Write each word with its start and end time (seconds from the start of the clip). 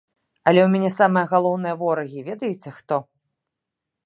Але 0.47 0.59
ў 0.63 0.69
мяне 0.75 0.89
самыя 0.99 1.29
галоўныя 1.33 1.75
ворагі 1.83 2.27
ведаеце 2.31 2.69
хто? 2.79 2.97